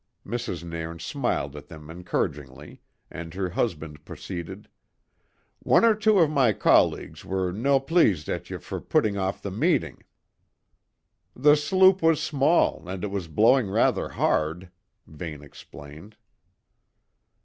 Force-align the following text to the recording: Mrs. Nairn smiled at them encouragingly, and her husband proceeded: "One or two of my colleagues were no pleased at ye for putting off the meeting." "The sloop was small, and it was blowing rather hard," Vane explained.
Mrs. 0.25 0.63
Nairn 0.63 0.97
smiled 0.97 1.55
at 1.55 1.67
them 1.67 1.91
encouragingly, 1.91 2.81
and 3.11 3.35
her 3.35 3.49
husband 3.51 4.03
proceeded: 4.03 4.67
"One 5.59 5.85
or 5.85 5.93
two 5.93 6.17
of 6.17 6.31
my 6.31 6.53
colleagues 6.53 7.23
were 7.23 7.51
no 7.51 7.79
pleased 7.79 8.27
at 8.27 8.49
ye 8.49 8.57
for 8.57 8.81
putting 8.81 9.15
off 9.15 9.43
the 9.43 9.51
meeting." 9.51 10.03
"The 11.35 11.55
sloop 11.55 12.01
was 12.01 12.19
small, 12.19 12.89
and 12.89 13.03
it 13.03 13.11
was 13.11 13.27
blowing 13.27 13.69
rather 13.69 14.09
hard," 14.09 14.71
Vane 15.05 15.43
explained. 15.43 16.15